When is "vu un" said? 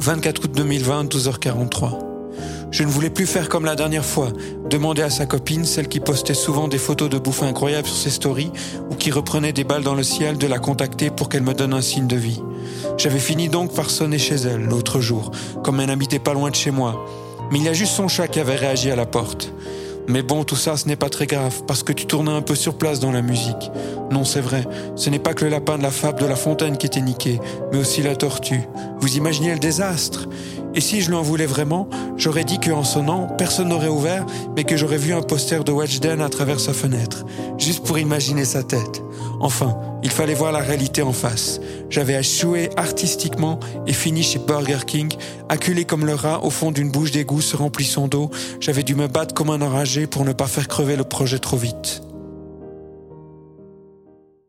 34.98-35.22